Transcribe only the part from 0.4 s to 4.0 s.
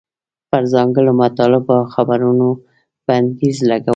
پر ځانګړو مطالبو او خبرونو بندیز لګوي.